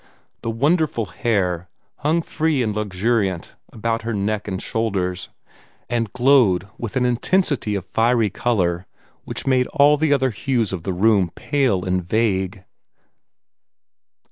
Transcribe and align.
The 0.41 0.49
wonderful 0.49 1.05
hair 1.05 1.69
hung 1.97 2.23
free 2.23 2.63
and 2.63 2.73
luxuriant 2.75 3.53
about 3.71 4.01
her 4.01 4.15
neck 4.15 4.47
and 4.47 4.59
shoulders, 4.59 5.29
and 5.91 6.11
glowed 6.11 6.67
with 6.75 6.95
an 6.95 7.05
intensity 7.05 7.75
of 7.75 7.85
fiery 7.85 8.31
color 8.31 8.87
which 9.25 9.45
made 9.45 9.67
all 9.67 9.97
the 9.97 10.11
other 10.11 10.31
hues 10.31 10.73
of 10.73 10.81
the 10.81 10.91
room 10.91 11.29
pale 11.35 11.85
and 11.85 12.03
vague. 12.03 12.63